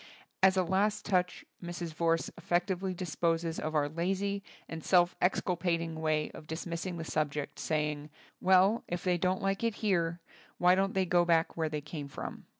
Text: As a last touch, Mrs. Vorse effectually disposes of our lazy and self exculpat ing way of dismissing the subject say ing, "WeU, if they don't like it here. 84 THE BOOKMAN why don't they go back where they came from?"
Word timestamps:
As 0.41 0.57
a 0.57 0.63
last 0.63 1.05
touch, 1.05 1.45
Mrs. 1.63 1.93
Vorse 1.93 2.31
effectually 2.35 2.95
disposes 2.95 3.59
of 3.59 3.75
our 3.75 3.87
lazy 3.87 4.41
and 4.67 4.83
self 4.83 5.15
exculpat 5.21 5.79
ing 5.79 5.93
way 6.01 6.31
of 6.31 6.47
dismissing 6.47 6.97
the 6.97 7.03
subject 7.03 7.59
say 7.59 7.91
ing, 7.91 8.09
"WeU, 8.43 8.81
if 8.87 9.03
they 9.03 9.19
don't 9.19 9.43
like 9.43 9.63
it 9.63 9.75
here. 9.75 10.19
84 10.25 10.25
THE 10.25 10.25
BOOKMAN 10.25 10.57
why 10.57 10.73
don't 10.73 10.93
they 10.95 11.05
go 11.05 11.23
back 11.23 11.55
where 11.55 11.69
they 11.69 11.81
came 11.81 12.07
from?" 12.07 12.45